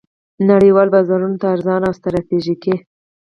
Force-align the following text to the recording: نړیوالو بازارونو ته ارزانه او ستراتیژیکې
نړیوالو 0.49 0.93
بازارونو 0.95 1.39
ته 1.41 1.47
ارزانه 1.55 1.85
او 1.89 1.97
ستراتیژیکې 1.99 2.75